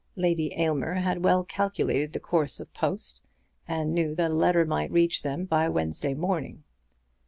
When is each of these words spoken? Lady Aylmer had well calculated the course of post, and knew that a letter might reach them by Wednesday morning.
Lady 0.15 0.51
Aylmer 0.59 0.95
had 0.95 1.23
well 1.23 1.43
calculated 1.43 2.11
the 2.13 2.19
course 2.19 2.59
of 2.59 2.73
post, 2.73 3.21
and 3.67 3.93
knew 3.93 4.15
that 4.15 4.31
a 4.31 4.33
letter 4.33 4.65
might 4.65 4.89
reach 4.89 5.21
them 5.21 5.45
by 5.45 5.69
Wednesday 5.69 6.15
morning. 6.15 6.63